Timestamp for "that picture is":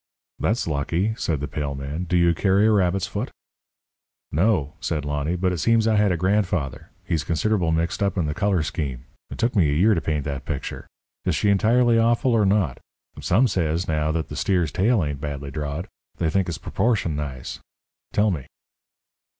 10.23-11.35